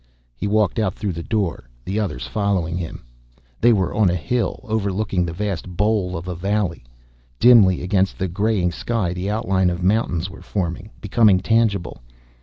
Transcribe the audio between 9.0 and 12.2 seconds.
the outline of mountains were forming, becoming tangible.